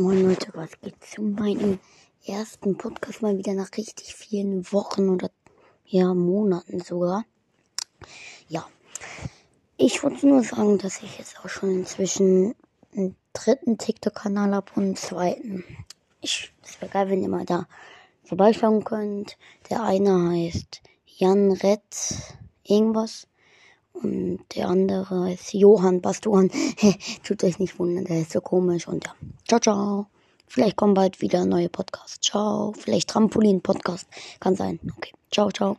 [0.00, 1.80] Moin Leute, was geht zu meinem
[2.24, 5.28] ersten Podcast mal wieder nach richtig vielen Wochen oder
[5.86, 7.24] ja Monaten sogar.
[8.48, 8.64] Ja,
[9.76, 12.54] ich wollte nur sagen, dass ich jetzt auch schon inzwischen
[12.94, 15.64] einen dritten TikTok-Kanal habe und einen zweiten.
[16.20, 17.66] Ich, es wäre geil, wenn ihr mal da
[18.22, 19.36] vorbeischauen könnt.
[19.68, 22.14] Der eine heißt Jan Rett
[22.62, 23.26] irgendwas.
[24.02, 26.50] Und der andere ist Johann Bastuan.
[27.24, 28.86] Tut euch nicht wundern, der ist so komisch.
[28.86, 29.14] Und ja,
[29.46, 30.06] ciao, ciao.
[30.46, 32.20] Vielleicht kommen bald wieder neue Podcasts.
[32.20, 32.72] Ciao.
[32.72, 34.08] Vielleicht Trampolin-Podcast.
[34.40, 34.80] Kann sein.
[34.96, 35.12] Okay.
[35.30, 35.76] Ciao, ciao.